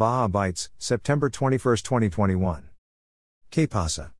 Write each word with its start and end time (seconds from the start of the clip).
Baja 0.00 0.28
Bites, 0.28 0.70
September 0.78 1.28
21, 1.28 1.76
2021. 1.76 2.70
Que 3.50 3.66
pasa? 3.66 4.12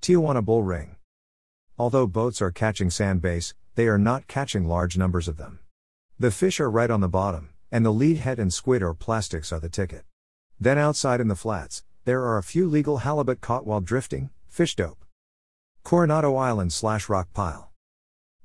Tijuana 0.00 0.44
Bull 0.44 0.62
Ring. 0.62 0.94
Although 1.76 2.06
boats 2.06 2.40
are 2.40 2.52
catching 2.52 2.90
sand 2.90 3.20
bass, 3.20 3.52
they 3.74 3.88
are 3.88 3.98
not 3.98 4.28
catching 4.28 4.68
large 4.68 4.96
numbers 4.96 5.26
of 5.26 5.36
them. 5.36 5.58
The 6.20 6.30
fish 6.30 6.60
are 6.60 6.70
right 6.70 6.92
on 6.92 7.00
the 7.00 7.08
bottom, 7.08 7.48
and 7.72 7.84
the 7.84 7.92
lead 7.92 8.18
head 8.18 8.38
and 8.38 8.54
squid 8.54 8.84
or 8.84 8.94
plastics 8.94 9.52
are 9.52 9.58
the 9.58 9.68
ticket. 9.68 10.04
Then 10.60 10.78
outside 10.78 11.20
in 11.20 11.26
the 11.26 11.34
flats, 11.34 11.82
there 12.04 12.22
are 12.22 12.38
a 12.38 12.44
few 12.44 12.68
legal 12.68 12.98
halibut 12.98 13.40
caught 13.40 13.66
while 13.66 13.80
drifting, 13.80 14.30
fish 14.46 14.76
dope. 14.76 15.04
Coronado 15.82 16.36
Island 16.36 16.72
slash 16.72 17.08
rock 17.08 17.32
pile. 17.34 17.72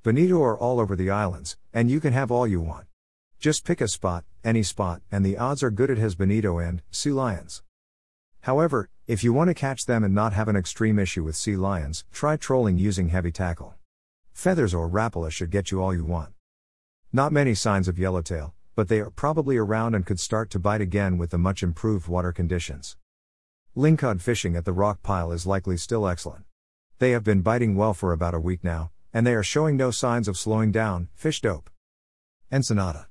Bonito 0.02 0.42
are 0.42 0.58
all 0.58 0.80
over 0.80 0.96
the 0.96 1.12
islands, 1.12 1.58
and 1.72 1.92
you 1.92 2.00
can 2.00 2.14
have 2.14 2.32
all 2.32 2.48
you 2.48 2.60
want. 2.60 2.88
Just 3.40 3.66
pick 3.66 3.82
a 3.82 3.88
spot, 3.88 4.24
any 4.44 4.64
spot, 4.64 5.02
and 5.12 5.26
the 5.26 5.38
odds 5.38 5.62
are 5.62 5.72
good 5.72 5.90
it 5.90 5.98
has 5.98 6.16
bonito 6.16 6.58
and 6.58 6.82
sea 6.92 7.12
lions. 7.12 7.64
However, 8.42 8.90
if 9.08 9.24
you 9.24 9.34
want 9.34 9.50
to 9.50 9.54
catch 9.54 9.86
them 9.86 10.04
and 10.04 10.14
not 10.14 10.34
have 10.34 10.48
an 10.48 10.56
extreme 10.56 11.00
issue 11.00 11.24
with 11.24 11.36
sea 11.36 11.56
lions, 11.56 12.06
try 12.12 12.38
trolling 12.38 12.78
using 12.78 13.10
heavy 13.10 13.32
tackle. 13.32 13.76
Feathers 14.34 14.74
or 14.74 14.90
rapala 14.90 15.32
should 15.32 15.50
get 15.50 15.72
you 15.72 15.82
all 15.82 15.96
you 15.96 16.06
want. 16.06 16.34
Not 17.14 17.32
many 17.32 17.56
signs 17.56 17.88
of 17.88 17.98
yellowtail, 17.98 18.54
but 18.76 18.90
they 18.90 19.00
are 19.00 19.10
probably 19.10 19.58
around 19.58 19.96
and 19.96 20.06
could 20.06 20.20
start 20.20 20.50
to 20.50 20.60
bite 20.60 20.82
again 20.82 21.18
with 21.18 21.30
the 21.30 21.38
much 21.38 21.64
improved 21.64 22.08
water 22.08 22.32
conditions. 22.32 22.98
Lingcod 23.76 24.22
fishing 24.22 24.56
at 24.56 24.66
the 24.66 24.74
rock 24.74 25.02
pile 25.02 25.32
is 25.32 25.46
likely 25.46 25.78
still 25.78 26.08
excellent. 26.08 26.46
They 27.00 27.12
have 27.12 27.24
been 27.24 27.42
biting 27.42 27.76
well 27.76 27.94
for 27.94 28.12
about 28.12 28.34
a 28.34 28.40
week 28.40 28.64
now, 28.64 28.92
and 29.14 29.26
they 29.26 29.34
are 29.34 29.44
showing 29.44 29.78
no 29.78 29.92
signs 29.92 30.28
of 30.28 30.38
slowing 30.38 30.72
down. 30.72 31.10
Fish 31.16 31.42
dope. 31.42 31.70
Ensenada. 32.52 33.08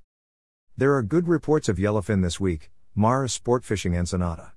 There 0.77 0.97
are 0.97 1.05
good 1.05 1.29
reports 1.29 1.69
of 1.69 1.77
yellowfin 1.77 2.21
this 2.21 2.41
week, 2.41 2.73
Mara 2.97 3.29
sport 3.29 3.65
fishing 3.65 3.97
Ensenada. 3.97 4.55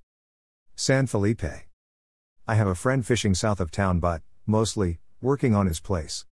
San 0.75 1.05
Felipe. 1.05 1.43
I 2.47 2.55
have 2.55 2.65
a 2.65 2.73
friend 2.73 3.05
fishing 3.05 3.35
south 3.35 3.59
of 3.59 3.69
town 3.69 3.99
but, 3.99 4.23
mostly, 4.47 4.97
working 5.21 5.53
on 5.53 5.67
his 5.67 5.79
place. 5.79 6.25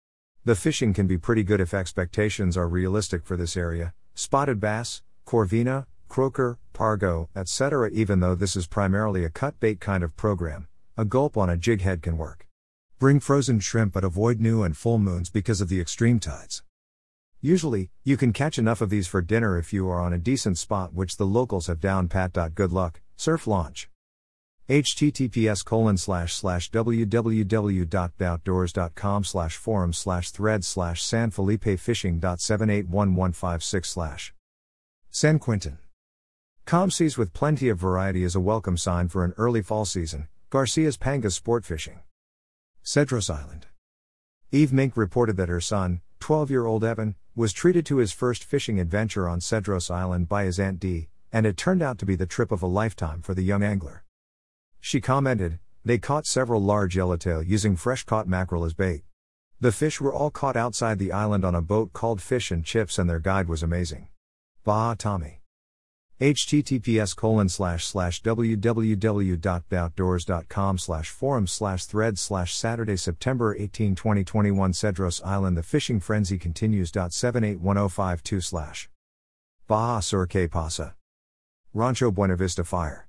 The 0.42 0.54
fishing 0.54 0.94
can 0.94 1.06
be 1.06 1.18
pretty 1.18 1.42
good 1.42 1.60
if 1.60 1.74
expectations 1.74 2.56
are 2.56 2.66
realistic 2.66 3.26
for 3.26 3.36
this 3.36 3.58
area 3.58 3.92
spotted 4.14 4.58
bass, 4.58 5.02
corvina, 5.26 5.84
croaker, 6.08 6.58
pargo, 6.72 7.28
etc. 7.36 7.90
Even 7.92 8.20
though 8.20 8.34
this 8.34 8.56
is 8.56 8.66
primarily 8.66 9.22
a 9.22 9.28
cut 9.28 9.60
bait 9.60 9.80
kind 9.80 10.02
of 10.02 10.16
program, 10.16 10.66
a 10.96 11.04
gulp 11.04 11.36
on 11.36 11.50
a 11.50 11.58
jig 11.58 11.82
head 11.82 12.00
can 12.00 12.16
work. 12.16 12.46
Bring 12.98 13.20
frozen 13.20 13.60
shrimp 13.60 13.92
but 13.92 14.02
avoid 14.02 14.40
new 14.40 14.62
and 14.62 14.74
full 14.74 14.96
moons 14.96 15.28
because 15.28 15.60
of 15.60 15.68
the 15.68 15.78
extreme 15.82 16.20
tides. 16.20 16.62
Usually, 17.44 17.90
you 18.04 18.16
can 18.16 18.32
catch 18.32 18.58
enough 18.58 18.80
of 18.80 18.88
these 18.88 19.06
for 19.06 19.20
dinner 19.20 19.58
if 19.58 19.70
you 19.70 19.86
are 19.90 20.00
on 20.00 20.14
a 20.14 20.18
decent 20.18 20.56
spot 20.56 20.94
which 20.94 21.18
the 21.18 21.26
locals 21.26 21.66
have 21.66 21.78
down 21.78 22.08
pat. 22.08 22.32
Good 22.54 22.72
luck, 22.72 23.02
surf 23.16 23.46
launch. 23.46 23.90
Https 24.66 25.62
colon 25.62 25.98
slash 25.98 26.32
slash 26.32 26.70
www.bdoutdoors.com 26.70 29.24
slash 29.24 29.56
forum 29.56 29.92
slash 29.92 30.30
thread 30.30 30.64
slash 30.64 31.02
san 31.02 31.30
felipe 31.30 31.78
fishing 31.78 32.22
seven 32.38 32.70
eight 32.70 32.88
one 32.88 33.14
one 33.14 33.32
five 33.32 33.62
six 33.62 33.90
slash. 33.90 34.32
San 35.10 35.38
quintin 35.38 35.76
calm 36.64 36.90
seas 36.90 37.18
with 37.18 37.34
plenty 37.34 37.68
of 37.68 37.78
variety 37.78 38.24
is 38.24 38.34
a 38.34 38.40
welcome 38.40 38.78
sign 38.78 39.08
for 39.08 39.22
an 39.22 39.34
early 39.36 39.60
fall 39.60 39.84
season. 39.84 40.28
Garcia's 40.48 40.96
pangas 40.96 41.32
sport 41.32 41.66
fishing. 41.66 42.00
Cedros 42.82 43.28
island. 43.28 43.66
Eve 44.50 44.72
mink 44.72 44.96
reported 44.96 45.36
that 45.36 45.50
her 45.50 45.60
son 45.60 46.00
12 46.20 46.50
year 46.50 46.64
old 46.64 46.82
evan 46.82 47.16
was 47.36 47.52
treated 47.52 47.84
to 47.86 47.98
his 47.98 48.12
first 48.12 48.44
fishing 48.44 48.78
adventure 48.78 49.28
on 49.28 49.40
cedros 49.40 49.90
island 49.90 50.28
by 50.28 50.44
his 50.44 50.58
aunt 50.58 50.80
dee 50.80 51.08
and 51.32 51.46
it 51.46 51.56
turned 51.56 51.82
out 51.82 51.98
to 51.98 52.06
be 52.06 52.16
the 52.16 52.26
trip 52.26 52.52
of 52.52 52.62
a 52.62 52.66
lifetime 52.66 53.20
for 53.20 53.34
the 53.34 53.42
young 53.42 53.62
angler 53.62 54.04
she 54.86 55.00
commented, 55.00 55.60
they 55.82 55.96
caught 55.96 56.26
several 56.26 56.60
large 56.60 56.94
yellowtail 56.94 57.42
using 57.42 57.74
fresh 57.74 58.04
caught 58.04 58.28
mackerel 58.28 58.66
as 58.66 58.74
bait. 58.74 59.04
The 59.58 59.72
fish 59.72 59.98
were 59.98 60.12
all 60.12 60.30
caught 60.30 60.56
outside 60.56 60.98
the 60.98 61.10
island 61.10 61.42
on 61.42 61.54
a 61.54 61.62
boat 61.62 61.94
called 61.94 62.20
Fish 62.20 62.50
and 62.50 62.62
Chips 62.62 62.98
and 62.98 63.08
their 63.08 63.18
guide 63.18 63.48
was 63.48 63.62
amazing. 63.62 64.08
Baja 64.62 64.94
Tommy. 64.94 65.43
Https 66.20 67.16
colon 67.16 67.48
slash 67.48 67.84
slash 67.84 68.22
www.bdoutdoors.com 68.22 70.78
slash 70.78 71.10
forum 71.10 71.48
slash 71.48 71.84
thread 71.86 72.20
slash 72.20 72.54
Saturday 72.54 72.96
September 72.96 73.56
18 73.56 73.96
2021 73.96 74.72
Cedros 74.72 75.20
Island 75.26 75.56
The 75.56 75.64
fishing 75.64 75.98
frenzy 75.98 76.38
continues. 76.38 76.92
781052 76.92 78.40
slash 78.40 78.88
Baja 79.66 80.00
Sur 80.00 80.26
Que 80.26 80.46
Pasa. 80.46 80.94
Rancho 81.72 82.12
Buena 82.12 82.36
Vista 82.36 82.62
Fire. 82.62 83.08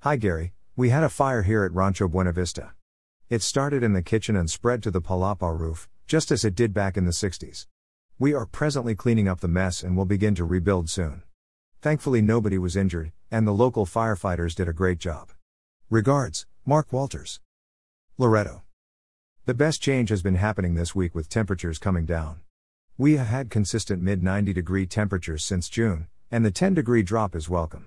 Hi 0.00 0.14
Gary, 0.14 0.52
we 0.76 0.90
had 0.90 1.02
a 1.02 1.08
fire 1.08 1.42
here 1.42 1.64
at 1.64 1.72
Rancho 1.72 2.06
Buena 2.06 2.32
Vista. 2.32 2.74
It 3.28 3.42
started 3.42 3.82
in 3.82 3.92
the 3.92 4.02
kitchen 4.02 4.36
and 4.36 4.48
spread 4.48 4.84
to 4.84 4.92
the 4.92 5.02
palapa 5.02 5.58
roof, 5.58 5.88
just 6.06 6.30
as 6.30 6.44
it 6.44 6.54
did 6.54 6.72
back 6.72 6.96
in 6.96 7.06
the 7.06 7.10
60s. 7.10 7.66
We 8.20 8.34
are 8.34 8.46
presently 8.46 8.94
cleaning 8.94 9.26
up 9.26 9.40
the 9.40 9.48
mess 9.48 9.82
and 9.82 9.96
will 9.96 10.04
begin 10.04 10.36
to 10.36 10.44
rebuild 10.44 10.88
soon. 10.88 11.24
Thankfully, 11.82 12.20
nobody 12.20 12.58
was 12.58 12.76
injured, 12.76 13.12
and 13.30 13.46
the 13.46 13.52
local 13.52 13.86
firefighters 13.86 14.54
did 14.54 14.68
a 14.68 14.72
great 14.74 14.98
job. 14.98 15.30
Regards, 15.88 16.44
Mark 16.66 16.92
Walters. 16.92 17.40
Loreto. 18.18 18.64
The 19.46 19.54
best 19.54 19.80
change 19.80 20.10
has 20.10 20.20
been 20.20 20.34
happening 20.34 20.74
this 20.74 20.94
week 20.94 21.14
with 21.14 21.30
temperatures 21.30 21.78
coming 21.78 22.04
down. 22.04 22.40
We 22.98 23.16
have 23.16 23.28
had 23.28 23.48
consistent 23.48 24.02
mid 24.02 24.22
90 24.22 24.52
degree 24.52 24.86
temperatures 24.86 25.42
since 25.42 25.70
June, 25.70 26.08
and 26.30 26.44
the 26.44 26.50
10 26.50 26.74
degree 26.74 27.02
drop 27.02 27.34
is 27.34 27.48
welcome. 27.48 27.86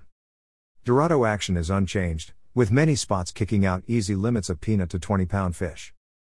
Dorado 0.84 1.24
action 1.24 1.56
is 1.56 1.70
unchanged, 1.70 2.32
with 2.52 2.72
many 2.72 2.96
spots 2.96 3.30
kicking 3.30 3.64
out 3.64 3.84
easy 3.86 4.16
limits 4.16 4.50
of 4.50 4.60
peanut 4.60 4.90
to 4.90 4.98
20 4.98 5.24
pound 5.26 5.54
fish. 5.54 5.94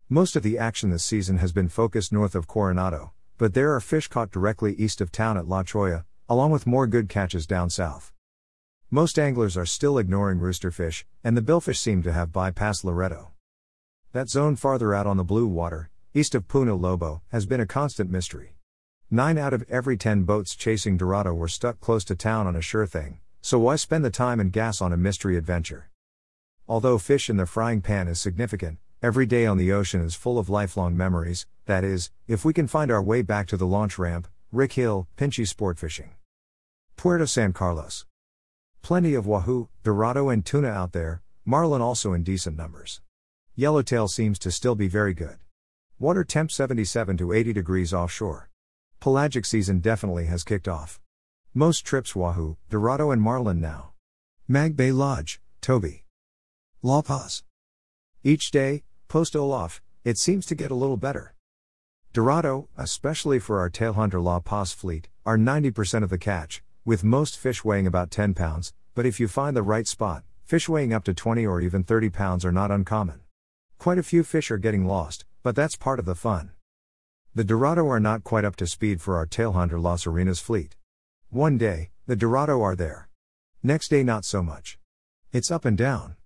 Most 0.08 0.36
of 0.36 0.44
the 0.44 0.58
action 0.58 0.90
this 0.90 1.02
season 1.02 1.38
has 1.38 1.50
been 1.50 1.68
focused 1.68 2.12
north 2.12 2.36
of 2.36 2.46
Coronado, 2.46 3.14
but 3.36 3.54
there 3.54 3.74
are 3.74 3.80
fish 3.80 4.06
caught 4.06 4.30
directly 4.30 4.74
east 4.74 5.00
of 5.00 5.10
town 5.10 5.36
at 5.36 5.48
La 5.48 5.64
Cholla, 5.64 6.04
along 6.28 6.50
with 6.50 6.66
more 6.66 6.86
good 6.86 7.08
catches 7.08 7.46
down 7.46 7.70
south. 7.70 8.12
Most 8.90 9.18
anglers 9.18 9.56
are 9.56 9.66
still 9.66 9.98
ignoring 9.98 10.38
roosterfish, 10.38 11.04
and 11.24 11.36
the 11.36 11.42
billfish 11.42 11.78
seem 11.78 12.02
to 12.02 12.12
have 12.12 12.32
bypassed 12.32 12.84
Loreto. 12.84 13.32
That 14.12 14.28
zone 14.28 14.56
farther 14.56 14.94
out 14.94 15.06
on 15.06 15.16
the 15.16 15.24
blue 15.24 15.46
water, 15.46 15.90
east 16.14 16.34
of 16.34 16.48
Punta 16.48 16.74
Lobo, 16.74 17.22
has 17.28 17.46
been 17.46 17.60
a 17.60 17.66
constant 17.66 18.10
mystery. 18.10 18.56
Nine 19.10 19.38
out 19.38 19.54
of 19.54 19.64
every 19.70 19.96
ten 19.96 20.24
boats 20.24 20.54
chasing 20.54 20.96
Dorado 20.96 21.32
were 21.32 21.48
stuck 21.48 21.80
close 21.80 22.04
to 22.04 22.14
town 22.14 22.46
on 22.46 22.56
a 22.56 22.60
sure 22.60 22.86
thing, 22.86 23.20
so 23.40 23.58
why 23.58 23.76
spend 23.76 24.04
the 24.04 24.10
time 24.10 24.40
and 24.40 24.52
gas 24.52 24.82
on 24.82 24.92
a 24.92 24.96
mystery 24.98 25.36
adventure? 25.36 25.88
Although 26.66 26.98
fish 26.98 27.30
in 27.30 27.38
the 27.38 27.46
frying 27.46 27.80
pan 27.80 28.08
is 28.08 28.20
significant, 28.20 28.78
every 29.02 29.24
day 29.24 29.46
on 29.46 29.56
the 29.56 29.72
ocean 29.72 30.02
is 30.02 30.14
full 30.14 30.38
of 30.38 30.50
lifelong 30.50 30.94
memories, 30.94 31.46
that 31.64 31.84
is, 31.84 32.10
if 32.26 32.44
we 32.44 32.52
can 32.52 32.66
find 32.66 32.90
our 32.90 33.02
way 33.02 33.22
back 33.22 33.46
to 33.46 33.56
the 33.56 33.66
launch 33.66 33.98
ramp, 33.98 34.28
Rick 34.52 34.74
Hill, 34.74 35.08
Pinchy 35.16 35.46
Sport 35.46 35.78
Fishing. 35.78 36.10
Puerto 36.98 37.28
San 37.28 37.52
Carlos. 37.52 38.06
Plenty 38.82 39.14
of 39.14 39.24
wahoo, 39.24 39.68
dorado, 39.84 40.30
and 40.30 40.44
tuna 40.44 40.66
out 40.66 40.90
there, 40.90 41.22
marlin 41.44 41.80
also 41.80 42.12
in 42.12 42.24
decent 42.24 42.56
numbers. 42.56 43.02
Yellowtail 43.54 44.08
seems 44.08 44.36
to 44.40 44.50
still 44.50 44.74
be 44.74 44.88
very 44.88 45.14
good. 45.14 45.36
Water 46.00 46.24
temp 46.24 46.50
77 46.50 47.16
to 47.18 47.32
80 47.32 47.52
degrees 47.52 47.94
offshore. 47.94 48.50
Pelagic 48.98 49.44
season 49.44 49.78
definitely 49.78 50.26
has 50.26 50.42
kicked 50.42 50.66
off. 50.66 50.98
Most 51.54 51.84
trips 51.84 52.16
wahoo, 52.16 52.56
dorado, 52.68 53.12
and 53.12 53.22
marlin 53.22 53.60
now. 53.60 53.92
Mag 54.48 54.76
Bay 54.76 54.90
Lodge, 54.90 55.40
Toby. 55.60 56.04
La 56.82 57.00
Paz. 57.02 57.44
Each 58.24 58.50
day, 58.50 58.82
post 59.06 59.36
Olaf, 59.36 59.80
it 60.02 60.18
seems 60.18 60.46
to 60.46 60.56
get 60.56 60.72
a 60.72 60.80
little 60.82 60.96
better. 60.96 61.36
Dorado, 62.12 62.68
especially 62.76 63.38
for 63.38 63.60
our 63.60 63.70
tailhunter 63.70 64.20
La 64.20 64.40
Paz 64.40 64.72
fleet, 64.72 65.08
are 65.24 65.38
90% 65.38 66.02
of 66.02 66.10
the 66.10 66.18
catch, 66.18 66.60
with 66.84 67.04
most 67.04 67.36
fish 67.36 67.64
weighing 67.64 67.86
about 67.86 68.10
10 68.10 68.34
pounds, 68.34 68.72
but 68.94 69.06
if 69.06 69.20
you 69.20 69.28
find 69.28 69.56
the 69.56 69.62
right 69.62 69.86
spot, 69.86 70.24
fish 70.44 70.68
weighing 70.68 70.92
up 70.92 71.04
to 71.04 71.14
20 71.14 71.46
or 71.46 71.60
even 71.60 71.84
30 71.84 72.10
pounds 72.10 72.44
are 72.44 72.52
not 72.52 72.70
uncommon. 72.70 73.20
Quite 73.78 73.98
a 73.98 74.02
few 74.02 74.24
fish 74.24 74.50
are 74.50 74.58
getting 74.58 74.86
lost, 74.86 75.24
but 75.42 75.54
that's 75.54 75.76
part 75.76 75.98
of 75.98 76.04
the 76.04 76.14
fun. 76.14 76.50
The 77.34 77.44
Dorado 77.44 77.86
are 77.88 78.00
not 78.00 78.24
quite 78.24 78.44
up 78.44 78.56
to 78.56 78.66
speed 78.66 79.00
for 79.00 79.16
our 79.16 79.26
tailhunter 79.26 79.80
Las 79.80 80.06
Arenas 80.06 80.40
fleet. 80.40 80.76
One 81.30 81.56
day, 81.58 81.90
the 82.06 82.16
Dorado 82.16 82.60
are 82.62 82.74
there. 82.74 83.08
Next 83.62 83.88
day, 83.88 84.02
not 84.02 84.24
so 84.24 84.42
much. 84.42 84.78
It's 85.30 85.50
up 85.50 85.64
and 85.64 85.76
down. 85.78 86.16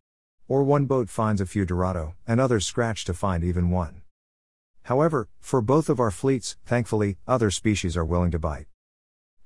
Or 0.48 0.62
one 0.62 0.86
boat 0.86 1.10
finds 1.10 1.40
a 1.40 1.46
few 1.46 1.64
Dorado, 1.64 2.14
and 2.26 2.40
others 2.40 2.64
scratch 2.64 3.04
to 3.04 3.14
find 3.14 3.44
even 3.44 3.68
one. 3.70 4.02
However, 4.84 5.28
for 5.40 5.60
both 5.60 5.88
of 5.88 6.00
our 6.00 6.10
fleets, 6.10 6.56
thankfully, 6.64 7.16
other 7.26 7.50
species 7.50 7.96
are 7.96 8.04
willing 8.04 8.30
to 8.30 8.38
bite. 8.38 8.66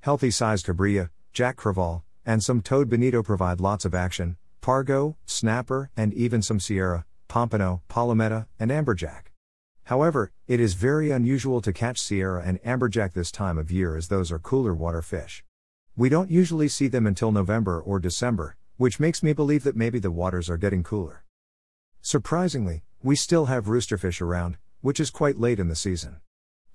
Healthy 0.01 0.31
sized 0.31 0.65
cabrilla, 0.65 1.09
jack 1.33 1.57
crevalle, 1.57 2.03
and 2.25 2.43
some 2.43 2.61
toad 2.61 2.89
bonito 2.89 3.23
provide 3.23 3.59
lots 3.59 3.85
of 3.85 3.95
action, 3.95 4.37
pargo, 4.61 5.15
snapper, 5.25 5.89
and 5.97 6.13
even 6.13 6.41
some 6.41 6.59
sierra, 6.59 7.05
pompano, 7.27 7.81
palometa, 7.89 8.47
and 8.59 8.71
amberjack. 8.71 9.31
However, 9.85 10.31
it 10.47 10.59
is 10.59 10.73
very 10.73 11.11
unusual 11.11 11.61
to 11.61 11.71
catch 11.71 11.99
sierra 11.99 12.43
and 12.45 12.61
amberjack 12.63 13.13
this 13.13 13.31
time 13.31 13.57
of 13.57 13.71
year 13.71 13.95
as 13.95 14.09
those 14.09 14.31
are 14.31 14.39
cooler 14.39 14.73
water 14.73 15.01
fish. 15.01 15.43
We 15.95 16.09
don't 16.09 16.29
usually 16.29 16.67
see 16.67 16.87
them 16.87 17.07
until 17.07 17.31
November 17.31 17.79
or 17.81 17.99
December, 17.99 18.57
which 18.75 18.99
makes 18.99 19.23
me 19.23 19.33
believe 19.33 19.63
that 19.63 19.75
maybe 19.75 19.99
the 19.99 20.11
waters 20.11 20.49
are 20.49 20.57
getting 20.57 20.83
cooler. 20.83 21.23
Surprisingly, 22.01 22.83
we 23.01 23.15
still 23.15 23.45
have 23.45 23.65
roosterfish 23.65 24.21
around, 24.21 24.57
which 24.81 24.99
is 24.99 25.09
quite 25.09 25.39
late 25.39 25.59
in 25.59 25.69
the 25.69 25.75
season. 25.75 26.17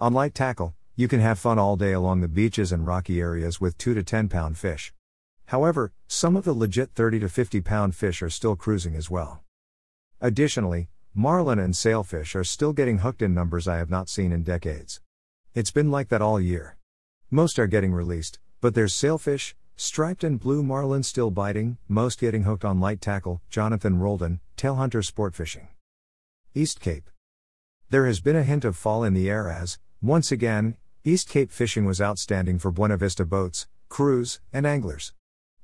On 0.01 0.13
light 0.13 0.35
tackle, 0.35 0.75
you 0.95 1.09
can 1.09 1.21
have 1.21 1.39
fun 1.39 1.59
all 1.59 1.77
day 1.77 1.93
along 1.93 2.21
the 2.21 2.29
beaches 2.29 2.71
and 2.71 2.87
rocky 2.87 3.19
areas 3.19 3.61
with 3.61 3.79
2 3.79 3.95
to 3.95 4.03
10 4.03 4.29
pound 4.29 4.59
fish. 4.59 4.93
However, 5.47 5.93
some 6.07 6.37
of 6.37 6.45
the 6.45 6.53
legit 6.53 6.91
30 6.95 7.21
to 7.21 7.29
50 7.29 7.61
pound 7.63 7.95
fish 7.95 8.23
are 8.23 8.29
still 8.29 8.57
cruising 8.57 8.95
as 8.95 9.11
well. 9.11 9.43
Additionally, 10.21 10.89
marlin 11.15 11.59
and 11.59 11.75
sailfish 11.75 12.37
are 12.37 12.45
still 12.45 12.73
getting 12.73 12.99
hooked 12.99 13.23
in 13.23 13.33
numbers 13.33 13.67
I 13.67 13.79
have 13.79 13.91
not 13.91 14.11
seen 14.11 14.33
in 14.33 14.43
decades. 14.43 15.01
It's 15.55 15.71
been 15.71 15.91
like 15.91 16.09
that 16.09 16.23
all 16.23 16.39
year. 16.39 16.77
Most 17.31 17.59
are 17.59 17.67
getting 17.67 17.93
released, 17.93 18.39
but 18.61 18.75
there's 18.75 18.95
sailfish, 18.95 19.57
striped 19.77 20.23
and 20.23 20.39
blue 20.39 20.63
marlin 20.63 21.03
still 21.03 21.31
biting, 21.31 21.79
most 21.89 22.21
getting 22.21 22.43
hooked 22.43 22.65
on 22.65 22.81
light 22.81 23.01
tackle, 23.01 23.41
Jonathan 23.49 23.99
Roldan, 23.99 24.41
Tailhunter 24.59 25.05
Sport 25.05 25.35
Fishing. 25.35 25.69
East 26.55 26.81
Cape. 26.81 27.09
There 27.89 28.07
has 28.07 28.21
been 28.21 28.37
a 28.37 28.43
hint 28.43 28.65
of 28.65 28.77
fall 28.77 29.05
in 29.05 29.15
the 29.15 29.31
air 29.31 29.49
as, 29.49 29.79
once 30.03 30.31
again, 30.31 30.77
East 31.05 31.29
Cape 31.29 31.51
fishing 31.51 31.85
was 31.85 32.01
outstanding 32.01 32.61
for 32.61 32.71
Buena 32.71 32.97
Vista 32.97 33.25
boats, 33.27 33.67
crews, 33.89 34.39
and 34.53 34.65
anglers. 34.65 35.13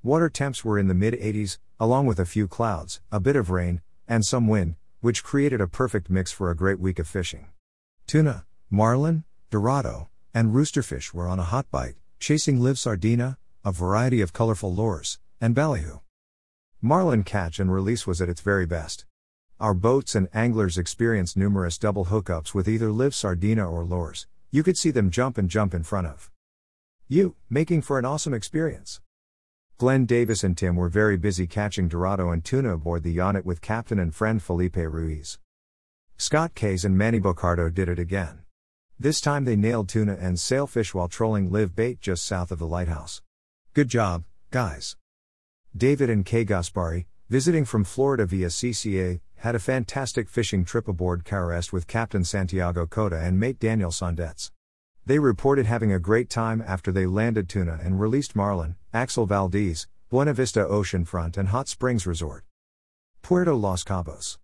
Water 0.02 0.28
temps 0.28 0.64
were 0.64 0.80
in 0.80 0.88
the 0.88 0.94
mid 0.94 1.14
80s, 1.14 1.58
along 1.78 2.06
with 2.06 2.18
a 2.18 2.26
few 2.26 2.48
clouds, 2.48 3.00
a 3.12 3.20
bit 3.20 3.36
of 3.36 3.48
rain, 3.48 3.80
and 4.08 4.26
some 4.26 4.48
wind, 4.48 4.74
which 5.00 5.22
created 5.22 5.60
a 5.60 5.68
perfect 5.68 6.10
mix 6.10 6.32
for 6.32 6.50
a 6.50 6.56
great 6.56 6.80
week 6.80 6.98
of 6.98 7.06
fishing. 7.06 7.46
Tuna, 8.08 8.46
marlin, 8.68 9.22
dorado, 9.48 10.08
and 10.34 10.52
roosterfish 10.52 11.14
were 11.14 11.28
on 11.28 11.38
a 11.38 11.44
hot 11.44 11.70
bite, 11.70 11.94
chasing 12.18 12.58
live 12.58 12.76
sardina, 12.76 13.38
a 13.64 13.70
variety 13.70 14.20
of 14.20 14.32
colorful 14.32 14.74
lures, 14.74 15.20
and 15.40 15.54
ballyhoo. 15.54 16.00
Marlin 16.82 17.22
catch 17.22 17.60
and 17.60 17.72
release 17.72 18.08
was 18.08 18.20
at 18.20 18.28
its 18.28 18.40
very 18.40 18.66
best. 18.66 19.06
Our 19.60 19.74
boats 19.74 20.16
and 20.16 20.26
anglers 20.34 20.76
experienced 20.76 21.36
numerous 21.36 21.78
double 21.78 22.06
hookups 22.06 22.54
with 22.54 22.68
either 22.68 22.90
live 22.90 23.14
sardina 23.14 23.70
or 23.70 23.84
lures. 23.84 24.26
You 24.50 24.62
could 24.62 24.78
see 24.78 24.90
them 24.90 25.10
jump 25.10 25.36
and 25.36 25.50
jump 25.50 25.74
in 25.74 25.82
front 25.82 26.06
of 26.06 26.30
you, 27.06 27.36
making 27.50 27.82
for 27.82 27.98
an 27.98 28.06
awesome 28.06 28.32
experience. 28.32 29.00
Glenn 29.76 30.06
Davis 30.06 30.42
and 30.42 30.56
Tim 30.56 30.74
were 30.74 30.88
very 30.88 31.18
busy 31.18 31.46
catching 31.46 31.86
Dorado 31.86 32.30
and 32.30 32.42
tuna 32.42 32.74
aboard 32.74 33.02
the 33.02 33.12
Yacht 33.12 33.44
with 33.44 33.60
captain 33.60 33.98
and 33.98 34.14
friend 34.14 34.42
Felipe 34.42 34.76
Ruiz. 34.76 35.38
Scott 36.16 36.54
Kays 36.54 36.84
and 36.84 36.96
Manny 36.96 37.20
Bocardo 37.20 37.72
did 37.72 37.90
it 37.90 37.98
again. 37.98 38.40
This 38.98 39.20
time 39.20 39.44
they 39.44 39.54
nailed 39.54 39.88
tuna 39.88 40.16
and 40.18 40.40
sailfish 40.40 40.94
while 40.94 41.08
trolling 41.08 41.52
live 41.52 41.76
bait 41.76 42.00
just 42.00 42.24
south 42.24 42.50
of 42.50 42.58
the 42.58 42.66
lighthouse. 42.66 43.20
Good 43.74 43.88
job, 43.88 44.24
guys. 44.50 44.96
David 45.76 46.08
and 46.08 46.24
Kay 46.24 46.46
Gaspari, 46.46 47.04
visiting 47.28 47.66
from 47.66 47.84
Florida 47.84 48.24
via 48.24 48.48
CCA, 48.48 49.20
had 49.38 49.54
a 49.54 49.60
fantastic 49.60 50.28
fishing 50.28 50.64
trip 50.64 50.88
aboard 50.88 51.24
Carest 51.24 51.72
with 51.72 51.86
Captain 51.86 52.24
Santiago 52.24 52.86
Cota 52.86 53.18
and 53.18 53.38
mate 53.38 53.58
Daniel 53.58 53.90
Sondetz. 53.90 54.50
They 55.06 55.18
reported 55.18 55.66
having 55.66 55.92
a 55.92 55.98
great 55.98 56.28
time 56.28 56.62
after 56.66 56.90
they 56.90 57.06
landed 57.06 57.48
tuna 57.48 57.78
and 57.82 58.00
released 58.00 58.36
marlin, 58.36 58.76
Axel 58.92 59.26
Valdez, 59.26 59.86
Buena 60.10 60.34
Vista 60.34 60.60
Oceanfront 60.60 61.36
and 61.36 61.50
Hot 61.50 61.68
Springs 61.68 62.06
Resort. 62.06 62.44
Puerto 63.22 63.54
Los 63.54 63.84
Cabos. 63.84 64.38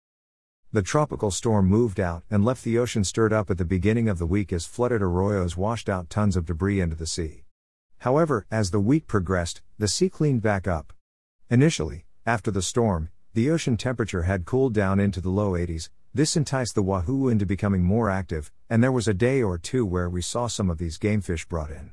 The 0.73 0.83
tropical 0.83 1.31
storm 1.31 1.67
moved 1.67 2.01
out 2.01 2.23
and 2.31 2.45
left 2.45 2.65
the 2.65 2.79
ocean 2.79 3.05
stirred 3.05 3.33
up 3.33 3.51
at 3.51 3.59
the 3.59 3.65
beginning 3.65 4.09
of 4.09 4.19
the 4.19 4.27
week 4.27 4.53
as 4.53 4.67
flooded 4.67 5.03
arroyos 5.03 5.57
washed 5.57 5.89
out 5.89 6.11
tons 6.11 6.37
of 6.37 6.47
debris 6.47 6.81
into 6.81 6.97
the 6.97 7.07
sea. 7.07 7.45
However, 7.99 8.45
as 8.51 8.71
the 8.71 8.81
week 8.81 9.07
progressed, 9.07 9.63
the 9.79 9.89
sea 9.89 10.09
cleaned 10.09 10.43
back 10.43 10.69
up. 10.69 10.93
Initially, 11.49 12.07
after 12.27 12.51
the 12.51 12.63
storm, 12.63 13.11
the 13.35 13.51
ocean 13.51 13.77
temperature 13.77 14.23
had 14.23 14.45
cooled 14.45 14.73
down 14.73 15.01
into 15.01 15.21
the 15.21 15.29
low 15.29 15.53
80s. 15.53 15.91
This 16.15 16.37
enticed 16.37 16.77
the 16.77 16.83
wahoo 16.85 17.29
into 17.29 17.45
becoming 17.45 17.83
more 17.83 18.09
active, 18.09 18.53
and 18.71 18.81
there 18.81 18.93
was 18.93 19.09
a 19.09 19.15
day 19.15 19.43
or 19.43 19.59
two 19.59 19.85
where 19.85 20.09
we 20.09 20.23
saw 20.23 20.47
some 20.47 20.71
of 20.71 20.79
these 20.79 20.99
game 20.99 21.21
fish 21.21 21.45
brought 21.45 21.73
in. 21.73 21.91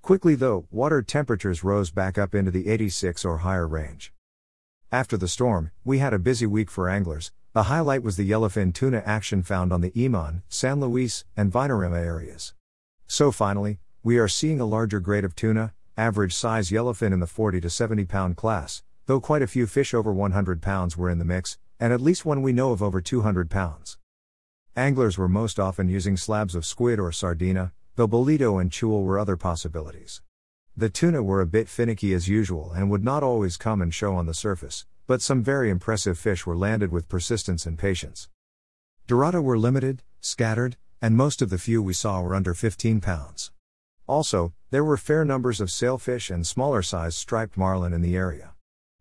Quickly 0.00 0.34
though, 0.34 0.66
water 0.70 1.02
temperatures 1.02 1.62
rose 1.62 1.90
back 1.90 2.16
up 2.16 2.34
into 2.34 2.50
the 2.50 2.68
86 2.68 3.22
or 3.26 3.38
higher 3.38 3.68
range. 3.68 4.14
After 4.90 5.18
the 5.18 5.28
storm, 5.28 5.72
we 5.84 5.98
had 5.98 6.14
a 6.14 6.18
busy 6.18 6.46
week 6.46 6.70
for 6.70 6.88
anglers. 6.88 7.32
The 7.52 7.64
highlight 7.64 8.02
was 8.02 8.16
the 8.16 8.28
yellowfin 8.28 8.72
tuna 8.72 9.02
action 9.04 9.42
found 9.42 9.70
on 9.70 9.82
the 9.82 9.92
Iman, 9.94 10.42
San 10.48 10.80
Luis, 10.80 11.26
and 11.36 11.52
Vinorama 11.52 11.98
areas. 11.98 12.54
So 13.06 13.30
finally, 13.30 13.78
we 14.02 14.16
are 14.16 14.28
seeing 14.28 14.58
a 14.58 14.64
larger 14.64 15.00
grade 15.00 15.24
of 15.26 15.36
tuna, 15.36 15.74
average 15.98 16.34
size 16.34 16.70
yellowfin 16.70 17.12
in 17.12 17.20
the 17.20 17.26
40 17.26 17.60
to 17.60 17.68
70 17.68 18.06
pound 18.06 18.36
class, 18.38 18.82
though 19.08 19.20
quite 19.20 19.40
a 19.40 19.46
few 19.46 19.66
fish 19.66 19.94
over 19.94 20.12
100 20.12 20.60
pounds 20.60 20.94
were 20.94 21.08
in 21.08 21.18
the 21.18 21.24
mix, 21.24 21.56
and 21.80 21.94
at 21.94 22.00
least 22.02 22.26
one 22.26 22.42
we 22.42 22.52
know 22.52 22.72
of 22.72 22.82
over 22.82 23.00
200 23.00 23.48
pounds. 23.48 23.96
Anglers 24.76 25.16
were 25.16 25.30
most 25.30 25.58
often 25.58 25.88
using 25.88 26.14
slabs 26.14 26.54
of 26.54 26.66
squid 26.66 27.00
or 27.00 27.10
sardina, 27.10 27.72
though 27.96 28.06
bolito 28.06 28.60
and 28.60 28.70
chul 28.70 29.02
were 29.02 29.18
other 29.18 29.34
possibilities. 29.34 30.20
The 30.76 30.90
tuna 30.90 31.22
were 31.22 31.40
a 31.40 31.46
bit 31.46 31.70
finicky 31.70 32.12
as 32.12 32.28
usual 32.28 32.70
and 32.72 32.90
would 32.90 33.02
not 33.02 33.22
always 33.22 33.56
come 33.56 33.80
and 33.80 33.94
show 33.94 34.14
on 34.14 34.26
the 34.26 34.34
surface, 34.34 34.84
but 35.06 35.22
some 35.22 35.42
very 35.42 35.70
impressive 35.70 36.18
fish 36.18 36.44
were 36.44 36.54
landed 36.54 36.92
with 36.92 37.08
persistence 37.08 37.64
and 37.64 37.78
patience. 37.78 38.28
Dorado 39.06 39.40
were 39.40 39.56
limited, 39.56 40.02
scattered, 40.20 40.76
and 41.00 41.16
most 41.16 41.40
of 41.40 41.48
the 41.48 41.56
few 41.56 41.82
we 41.82 41.94
saw 41.94 42.20
were 42.20 42.34
under 42.34 42.52
15 42.52 43.00
pounds. 43.00 43.52
Also, 44.06 44.52
there 44.70 44.84
were 44.84 44.98
fair 44.98 45.24
numbers 45.24 45.62
of 45.62 45.70
sailfish 45.70 46.28
and 46.28 46.46
smaller 46.46 46.82
sized 46.82 47.16
striped 47.16 47.56
marlin 47.56 47.94
in 47.94 48.02
the 48.02 48.14
area. 48.14 48.52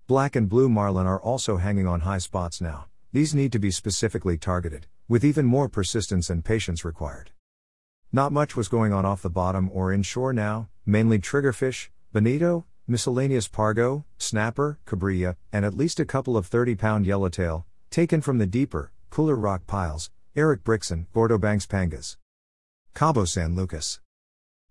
Black 0.08 0.38
and 0.38 0.48
blue 0.48 0.70
marlin 0.70 1.06
are 1.06 1.20
also 1.20 1.58
hanging 1.58 1.86
on 1.86 2.00
high 2.00 2.18
spots 2.18 2.62
now, 2.62 2.86
these 3.12 3.36
need 3.36 3.52
to 3.52 3.60
be 3.60 3.70
specifically 3.72 4.38
targeted, 4.38 4.88
with 5.10 5.26
even 5.26 5.46
more 5.46 5.68
persistence 5.68 6.30
and 6.30 6.46
patience 6.46 6.86
required. 6.86 7.32
Not 8.14 8.32
much 8.32 8.56
was 8.56 8.70
going 8.70 8.94
on 8.94 9.06
off 9.06 9.22
the 9.22 9.30
bottom 9.30 9.70
or 9.74 9.92
inshore 9.92 10.32
now, 10.32 10.70
mainly 10.86 11.20
triggerfish, 11.20 11.90
bonito, 12.14 12.64
miscellaneous 12.88 13.50
pargo, 13.50 14.06
snapper, 14.18 14.80
cabrilla, 14.86 15.36
and 15.52 15.66
at 15.66 15.76
least 15.76 16.00
a 16.00 16.06
couple 16.06 16.38
of 16.38 16.48
30 16.48 16.76
pound 16.76 17.06
yellowtail, 17.06 17.66
taken 17.90 18.22
from 18.22 18.38
the 18.38 18.48
deeper, 18.48 18.94
cooler 19.10 19.36
rock 19.36 19.68
piles, 19.68 20.10
Eric 20.38 20.64
Brictson, 20.64 21.08
Gordo 21.14 21.38
Banks 21.38 21.66
Pangas. 21.66 22.16
Cabo 22.94 23.26
San 23.26 23.58
Lucas. 23.58 24.00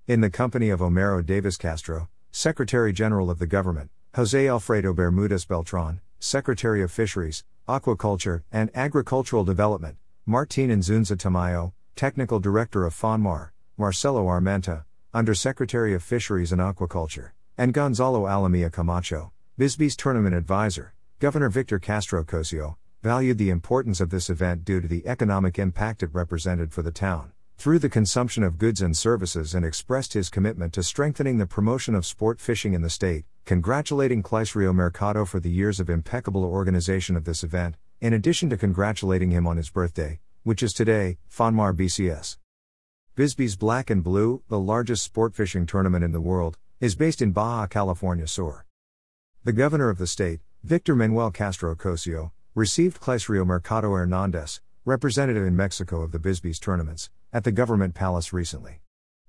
In 0.07 0.23
the 0.23 0.31
company 0.31 0.71
of 0.71 0.81
Homero 0.81 1.25
Davis 1.25 1.59
Castro, 1.59 2.09
Secretary 2.31 2.95
General 2.95 3.31
of 3.31 3.39
the 3.39 3.47
Government, 3.47 3.91
Jose 4.17 4.49
Alfredo 4.49 4.95
Bermudez 4.95 5.45
Beltran, 5.45 6.01
Secretary 6.19 6.81
of 6.81 6.91
Fisheries, 6.91 7.45
Aquaculture, 7.69 8.45
and 8.51 8.71
Agricultural 8.75 9.45
Development, 9.45 9.99
Martin 10.25 10.71
Inzunza 10.71 11.19
Tamayo, 11.19 11.75
Technical 11.97 12.41
Director 12.41 12.87
of 12.87 12.95
FONMAR, 12.95 13.53
Marcelo 13.77 14.25
Armenta, 14.25 14.87
Undersecretary 15.13 15.93
of 15.93 16.03
Fisheries 16.03 16.51
and 16.51 16.63
Aquaculture, 16.63 17.33
and 17.59 17.75
Gonzalo 17.75 18.25
Alamia 18.25 18.73
Camacho, 18.73 19.33
Bisbee's 19.59 19.95
Tournament 19.95 20.35
Advisor, 20.35 20.95
Governor 21.19 21.51
Victor 21.51 21.79
Castro 21.79 22.25
Cosio, 22.25 22.79
valued 23.03 23.37
the 23.37 23.51
importance 23.51 24.01
of 24.01 24.09
this 24.09 24.31
event 24.31 24.65
due 24.65 24.81
to 24.81 24.89
the 24.89 25.07
economic 25.07 25.59
impact 25.59 26.03
it 26.03 26.09
represented 26.15 26.73
for 26.73 26.81
the 26.81 26.91
town. 26.91 27.33
Through 27.59 27.81
the 27.81 27.91
consumption 27.91 28.43
of 28.45 28.57
goods 28.57 28.81
and 28.81 28.97
services 28.97 29.55
and 29.55 29.63
expressed 29.63 30.15
his 30.15 30.31
commitment 30.31 30.73
to 30.73 30.83
strengthening 30.83 31.37
the 31.37 31.45
promotion 31.45 31.95
of 31.95 32.07
sport 32.07 32.41
fishing 32.41 32.73
in 32.73 32.81
the 32.81 32.89
state, 32.89 33.27
congratulating 33.47 34.25
Rio 34.57 34.73
Mercado 34.73 35.25
for 35.25 35.39
the 35.39 35.49
years 35.49 35.79
of 35.79 35.89
impeccable 35.89 36.45
organization 36.45 37.15
of 37.15 37.25
this 37.25 37.45
event, 37.45 37.77
in 38.01 38.13
addition 38.13 38.51
to 38.51 38.57
congratulating 38.57 39.31
him 39.31 39.47
on 39.47 39.57
his 39.57 39.71
birthday, 39.71 40.19
which 40.43 40.65
is 40.65 40.73
today, 40.73 41.19
Fonmar 41.31 41.73
BCS. 41.73 42.39
Bisbee's 43.15 43.55
Black 43.55 43.89
and 43.89 44.03
Blue, 44.03 44.43
the 44.49 44.59
largest 44.59 45.05
sport 45.05 45.33
fishing 45.33 45.65
tournament 45.65 46.03
in 46.03 46.11
the 46.11 46.21
world, 46.21 46.59
is 46.81 46.97
based 46.97 47.23
in 47.23 47.31
Baja 47.31 47.69
California 47.69 48.27
Sur. 48.27 48.65
The 49.45 49.53
governor 49.53 49.91
of 49.91 49.99
the 49.99 50.09
state, 50.09 50.41
Victor 50.65 50.97
Manuel 50.97 51.31
Castro 51.31 51.77
Cosio, 51.77 52.33
received 52.57 52.99
Rio 53.29 53.45
Mercado 53.45 53.93
Hernandez, 53.93 54.61
representative 54.85 55.47
in 55.47 55.55
Mexico 55.55 56.03
of 56.03 56.11
the 56.11 56.19
Bisbee's 56.19 56.59
tournaments, 56.59 57.11
at 57.33 57.45
the 57.45 57.53
government 57.53 57.95
palace 57.95 58.33
recently. 58.33 58.81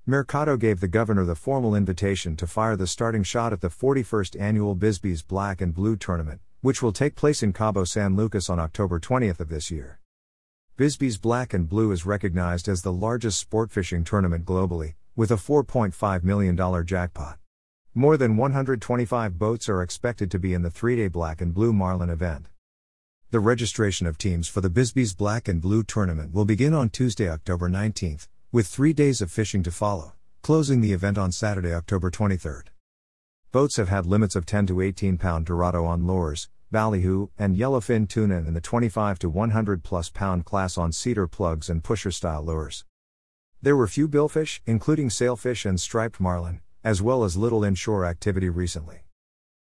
Mercado 0.10 0.56
gave 0.56 0.80
the 0.80 0.88
governor 0.88 1.26
the 1.26 1.36
formal 1.36 1.76
invitation 1.76 2.38
to 2.38 2.48
fire 2.48 2.78
the 2.78 2.88
starting 2.88 3.24
shot 3.24 3.52
at 3.52 3.60
the 3.60 3.68
41st 3.68 4.40
annual 4.40 4.74
Bisbee's 4.74 5.22
Black 5.22 5.60
and 5.60 5.74
Blue 5.74 5.98
tournament, 5.98 6.40
which 6.62 6.82
will 6.82 6.94
take 6.94 7.14
place 7.14 7.44
in 7.44 7.52
Cabo 7.52 7.84
San 7.84 8.16
Lucas 8.16 8.50
on 8.50 8.58
October 8.58 9.02
20th 9.02 9.42
of 9.42 9.50
this 9.50 9.70
year. 9.70 10.00
Bisbee's 10.78 11.18
Black 11.18 11.54
and 11.54 11.68
Blue 11.68 11.92
is 11.92 12.06
recognized 12.06 12.70
as 12.70 12.84
the 12.84 12.94
largest 12.94 13.38
sport 13.38 13.70
fishing 13.70 14.06
tournament 14.06 14.46
globally, 14.46 14.94
with 15.18 15.30
a 15.30 15.36
$4.5 15.36 16.24
million 16.24 16.86
jackpot. 16.86 17.38
More 17.94 18.16
than 18.16 18.38
125 18.38 19.38
boats 19.38 19.68
are 19.68 19.82
expected 19.82 20.32
to 20.32 20.40
be 20.40 20.54
in 20.54 20.62
the 20.62 20.72
three 20.72 20.96
day 20.96 21.10
Black 21.10 21.42
and 21.42 21.54
Blue 21.54 21.74
Marlin 21.74 22.10
event. 22.10 22.48
The 23.32 23.42
registration 23.42 24.08
of 24.08 24.18
teams 24.18 24.48
for 24.48 24.62
the 24.62 24.70
Bisbee's 24.70 25.14
Black 25.14 25.50
and 25.50 25.62
Blue 25.62 25.84
tournament 25.84 26.34
will 26.34 26.46
begin 26.46 26.74
on 26.74 26.88
Tuesday, 26.88 27.30
October 27.30 27.70
19th, 27.70 28.30
with 28.50 28.66
three 28.66 28.94
days 28.94 29.22
of 29.22 29.30
fishing 29.30 29.62
to 29.62 29.72
follow, 29.72 30.14
closing 30.42 30.80
the 30.80 30.94
event 30.94 31.18
on 31.18 31.34
Saturday, 31.34 31.74
October 31.74 32.10
23rd. 32.10 32.68
Boats 33.52 33.76
have 33.76 33.90
had 33.90 34.06
limits 34.06 34.38
of 34.38 34.46
10 34.46 34.68
to 34.68 34.80
18 34.80 35.18
pound 35.18 35.46
Dorado 35.46 35.84
on 35.84 36.08
lures, 36.08 36.48
ballyhoo, 36.72 37.28
and 37.38 37.58
yellowfin 37.58 38.08
tuna 38.08 38.38
in 38.38 38.54
the 38.54 38.62
25 38.62 39.20
to 39.20 39.30
100 39.30 39.84
plus 39.84 40.10
pound 40.10 40.46
class 40.46 40.78
on 40.78 40.94
cedar 40.94 41.28
plugs 41.28 41.70
and 41.70 41.84
pusher 41.84 42.10
style 42.10 42.42
lures. 42.42 42.86
There 43.62 43.76
were 43.76 43.88
few 43.88 44.08
billfish, 44.08 44.62
including 44.66 45.10
sailfish 45.10 45.66
and 45.66 45.78
striped 45.78 46.22
marlin, 46.22 46.62
as 46.86 47.02
well 47.02 47.26
as 47.26 47.36
little 47.36 47.66
inshore 47.66 48.06
activity 48.06 48.48
recently. 48.48 49.02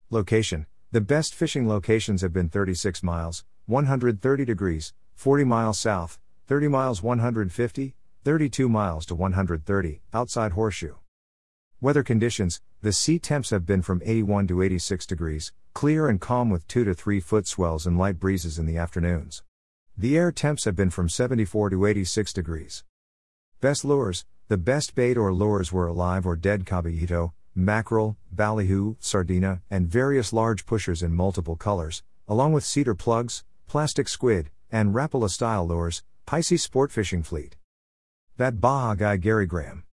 Location 0.08 0.64
The 0.92 1.02
best 1.02 1.34
fishing 1.34 1.68
locations 1.68 2.22
have 2.22 2.32
been 2.32 2.48
36 2.48 3.02
miles, 3.02 3.44
130 3.66 4.46
degrees, 4.46 4.94
40 5.14 5.44
miles 5.44 5.78
south, 5.78 6.18
30 6.46 6.68
miles 6.68 7.02
150, 7.02 7.94
32 8.24 8.68
miles 8.68 9.04
to 9.04 9.16
130, 9.16 10.00
outside 10.14 10.52
Horseshoe. 10.52 10.94
Weather 11.80 12.04
conditions 12.04 12.60
The 12.80 12.92
sea 12.92 13.18
temps 13.18 13.50
have 13.50 13.66
been 13.66 13.82
from 13.82 14.00
81 14.04 14.46
to 14.46 14.62
86 14.62 15.06
degrees, 15.06 15.52
clear 15.74 16.06
and 16.06 16.20
calm 16.20 16.48
with 16.48 16.68
2 16.68 16.84
to 16.84 16.94
3 16.94 17.18
foot 17.18 17.48
swells 17.48 17.84
and 17.84 17.98
light 17.98 18.20
breezes 18.20 18.60
in 18.60 18.66
the 18.66 18.76
afternoons. 18.76 19.42
The 19.98 20.16
air 20.16 20.30
temps 20.30 20.66
have 20.66 20.76
been 20.76 20.90
from 20.90 21.08
74 21.08 21.70
to 21.70 21.84
86 21.84 22.32
degrees. 22.32 22.84
Best 23.60 23.84
lures 23.84 24.24
The 24.46 24.56
best 24.56 24.94
bait 24.94 25.16
or 25.16 25.34
lures 25.34 25.72
were 25.72 25.88
alive 25.88 26.24
or 26.24 26.36
dead 26.36 26.64
caballito, 26.64 27.32
mackerel, 27.56 28.16
ballyhoo, 28.30 28.94
sardina, 29.00 29.62
and 29.68 29.88
various 29.88 30.32
large 30.32 30.64
pushers 30.64 31.02
in 31.02 31.12
multiple 31.12 31.56
colors, 31.56 32.04
along 32.28 32.52
with 32.52 32.62
cedar 32.62 32.94
plugs, 32.94 33.42
plastic 33.66 34.08
squid, 34.08 34.50
and 34.70 34.94
Rapala 34.94 35.28
style 35.28 35.66
lures, 35.66 36.04
Pisces 36.24 36.62
Sport 36.62 36.92
Fishing 36.92 37.24
Fleet. 37.24 37.56
That 38.38 38.60
Baja 38.60 38.94
guy 38.94 39.16
Gary 39.18 39.46
Graham. 39.46 39.84